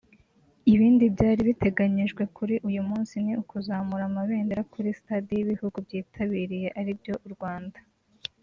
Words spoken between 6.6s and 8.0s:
ari byo u Rwanda